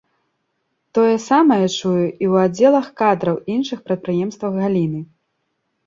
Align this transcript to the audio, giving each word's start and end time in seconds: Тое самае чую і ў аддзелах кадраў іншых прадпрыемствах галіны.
Тое 0.97 1.11
самае 1.29 1.67
чую 1.77 2.03
і 2.05 2.07
ў 2.07 2.33
аддзелах 2.47 2.87
кадраў 3.05 3.37
іншых 3.57 3.79
прадпрыемствах 3.89 4.51
галіны. 4.67 4.99